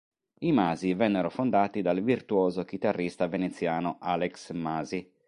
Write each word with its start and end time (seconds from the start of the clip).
I 0.39 0.51
Masi 0.51 0.95
vennero 0.95 1.29
fondati 1.29 1.83
dal 1.83 2.01
virtuoso 2.01 2.65
chitarrista 2.65 3.27
veneziano 3.27 3.97
Alex 3.99 4.51
Masi. 4.51 5.07